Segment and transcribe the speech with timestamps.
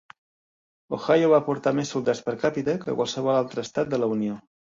[0.97, 4.39] Ohio va aportar més soldats per càpita que qualsevol altre estat de la Unió.